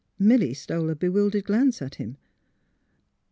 Milly 0.17 0.55
stole 0.55 0.89
a 0.89 0.95
bewildered 0.95 1.43
glance 1.43 1.79
at 1.79 1.93
him. 2.01 2.17